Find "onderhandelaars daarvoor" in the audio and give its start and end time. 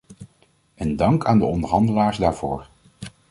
1.45-2.67